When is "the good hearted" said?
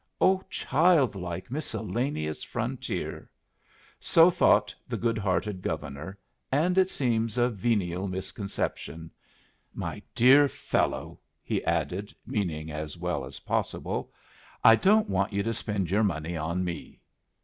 4.87-5.61